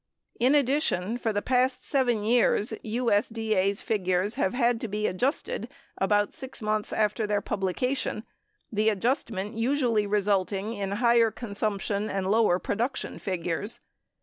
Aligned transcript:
In 0.39 0.55
addition, 0.55 1.19
for 1.19 1.31
the 1.31 1.43
past 1.43 1.83
7 1.87 2.23
years, 2.23 2.71
USDA's 2.83 3.81
figures 3.83 4.33
have 4.33 4.55
had 4.55 4.81
to 4.81 4.87
be 4.87 5.05
adjusted 5.05 5.69
about 5.95 6.33
6 6.33 6.59
months 6.59 6.91
after 6.91 7.27
their 7.27 7.39
publication, 7.39 8.23
the 8.71 8.89
ad 8.89 8.99
justment 8.99 9.55
usually 9.57 10.07
resulting 10.07 10.73
in 10.73 10.93
higher 11.03 11.29
consumption 11.29 12.09
and 12.09 12.25
lower 12.31 12.57
production 12.57 13.19
figures. 13.19 13.79